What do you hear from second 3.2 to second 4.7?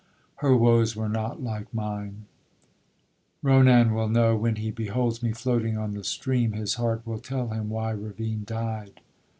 —Ronan will know; When